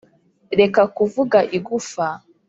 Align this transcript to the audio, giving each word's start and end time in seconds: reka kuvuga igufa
reka 0.59 0.81
kuvuga 0.97 1.37
igufa 1.57 2.07